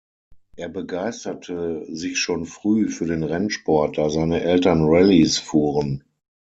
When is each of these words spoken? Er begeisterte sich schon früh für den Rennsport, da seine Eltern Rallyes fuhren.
Er 0.55 0.67
begeisterte 0.67 1.85
sich 1.87 2.17
schon 2.17 2.45
früh 2.47 2.89
für 2.89 3.05
den 3.05 3.21
Rennsport, 3.21 3.99
da 3.99 4.09
seine 4.09 4.41
Eltern 4.41 4.81
Rallyes 4.85 5.37
fuhren. 5.37 6.03